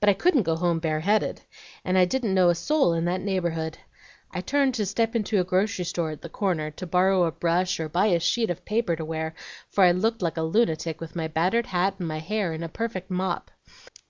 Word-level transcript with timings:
But 0.00 0.08
I 0.08 0.14
couldn't 0.14 0.42
go 0.42 0.56
home 0.56 0.80
bareheaded, 0.80 1.42
and 1.84 1.96
I 1.96 2.04
didn't 2.04 2.34
know 2.34 2.48
a 2.48 2.56
soul 2.56 2.92
in 2.92 3.04
that 3.04 3.20
neighborhood. 3.20 3.78
I 4.32 4.40
turned 4.40 4.74
to 4.74 4.84
step 4.84 5.14
into 5.14 5.38
a 5.38 5.44
grocery 5.44 5.84
store 5.84 6.10
at 6.10 6.22
the 6.22 6.28
corner, 6.28 6.72
to 6.72 6.88
borrow 6.88 7.22
a 7.22 7.30
brush 7.30 7.78
or 7.78 7.88
buy 7.88 8.06
a 8.06 8.18
sheet 8.18 8.50
of 8.50 8.64
paper 8.64 8.96
to 8.96 9.04
wear, 9.04 9.32
for 9.68 9.84
I 9.84 9.92
looked 9.92 10.22
like 10.22 10.36
a 10.36 10.42
lunatic 10.42 11.00
with 11.00 11.14
my 11.14 11.28
battered 11.28 11.66
hat 11.66 11.94
and 12.00 12.08
my 12.08 12.18
hair 12.18 12.52
in 12.52 12.64
a 12.64 12.68
perfect 12.68 13.12
mop. 13.12 13.52